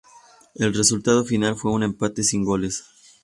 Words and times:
El 0.55 0.73
resultado 0.73 1.23
final 1.23 1.55
fue 1.55 1.73
un 1.73 1.83
empate 1.83 2.23
sin 2.23 2.43
goles. 2.43 2.85